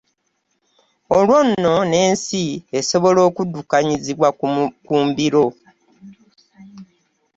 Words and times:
Olwo 1.15 1.37
nno 1.49 1.75
n’ensi 1.89 2.43
esobola 2.79 3.19
okuddukanyizibwa 3.29 4.29
ku 4.85 4.95
mbiro. 5.07 5.45